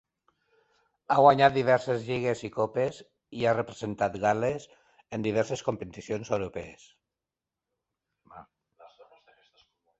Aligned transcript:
Ha 1.09 1.17
guanyat 1.23 1.53
diverses 1.57 2.07
lligues 2.07 2.41
i 2.49 2.51
copes, 2.55 3.03
i 3.41 3.45
ha 3.45 3.53
representat 3.59 4.17
Gal·les 4.25 4.67
en 5.19 5.29
diverses 5.29 5.65
competicions 5.71 6.35
europees. 6.41 6.91